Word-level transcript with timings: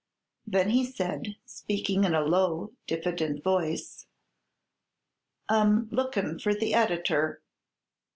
Then 0.47 0.71
he 0.71 0.83
said, 0.83 1.35
speaking 1.45 2.05
in 2.05 2.15
a 2.15 2.21
low, 2.25 2.73
diffident 2.87 3.43
voice: 3.43 4.07
"I'm 5.47 5.89
lookin' 5.91 6.39
for 6.39 6.55
the 6.55 6.73
editor." 6.73 7.43